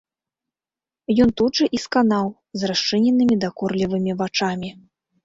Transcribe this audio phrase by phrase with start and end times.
[1.25, 2.27] Ён тут жа і сканаў
[2.63, 4.69] з расчыненымі дакорлівымі вачамі.